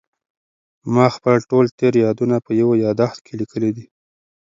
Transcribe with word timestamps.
ما 0.93 1.05
خپل 1.15 1.35
ټول 1.49 1.65
تېر 1.79 1.93
یادونه 2.05 2.35
په 2.45 2.51
یو 2.61 2.69
یادښت 2.83 3.19
کې 3.25 3.33
لیکلي 3.41 3.71
دي. 3.77 3.85